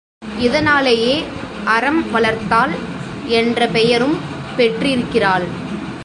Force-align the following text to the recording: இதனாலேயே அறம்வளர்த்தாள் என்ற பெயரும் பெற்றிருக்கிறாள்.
இதனாலேயே 0.39 1.15
அறம்வளர்த்தாள் 1.65 2.73
என்ற 3.39 3.67
பெயரும் 3.67 4.15
பெற்றிருக்கிறாள். 4.57 5.45